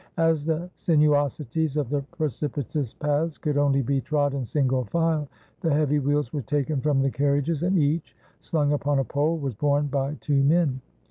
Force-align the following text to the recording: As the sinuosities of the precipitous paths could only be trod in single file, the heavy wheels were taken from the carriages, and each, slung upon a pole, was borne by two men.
As 0.17 0.47
the 0.47 0.67
sinuosities 0.77 1.77
of 1.77 1.91
the 1.91 2.01
precipitous 2.01 2.91
paths 2.91 3.37
could 3.37 3.55
only 3.55 3.83
be 3.83 4.01
trod 4.01 4.33
in 4.33 4.43
single 4.43 4.83
file, 4.85 5.29
the 5.59 5.71
heavy 5.71 5.99
wheels 5.99 6.33
were 6.33 6.41
taken 6.41 6.81
from 6.81 7.03
the 7.03 7.11
carriages, 7.11 7.61
and 7.61 7.77
each, 7.77 8.15
slung 8.39 8.73
upon 8.73 8.97
a 8.97 9.03
pole, 9.05 9.37
was 9.37 9.53
borne 9.53 9.85
by 9.85 10.15
two 10.19 10.41
men. 10.43 10.81